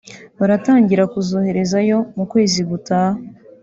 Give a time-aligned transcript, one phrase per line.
[0.39, 3.19] baratangira kuzoherezayo mu kwezi gutaha